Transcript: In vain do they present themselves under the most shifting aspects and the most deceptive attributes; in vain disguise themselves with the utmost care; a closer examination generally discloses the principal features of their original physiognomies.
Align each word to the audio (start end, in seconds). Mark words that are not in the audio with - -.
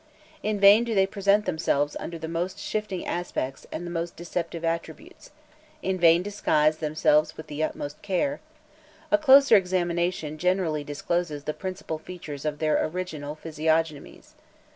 In 0.41 0.59
vain 0.59 0.83
do 0.83 0.95
they 0.95 1.05
present 1.05 1.45
themselves 1.45 1.95
under 1.99 2.17
the 2.17 2.27
most 2.27 2.57
shifting 2.57 3.05
aspects 3.05 3.67
and 3.71 3.85
the 3.85 3.91
most 3.91 4.15
deceptive 4.15 4.65
attributes; 4.65 5.29
in 5.83 5.99
vain 5.99 6.23
disguise 6.23 6.79
themselves 6.79 7.37
with 7.37 7.45
the 7.45 7.61
utmost 7.63 8.01
care; 8.01 8.39
a 9.11 9.19
closer 9.19 9.55
examination 9.55 10.39
generally 10.39 10.83
discloses 10.83 11.43
the 11.43 11.53
principal 11.53 11.99
features 11.99 12.45
of 12.45 12.57
their 12.57 12.83
original 12.83 13.35
physiognomies. 13.35 14.33